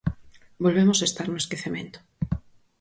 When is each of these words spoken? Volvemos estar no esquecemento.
Volvemos 0.63 0.99
estar 1.07 1.27
no 1.29 1.41
esquecemento. 1.43 1.99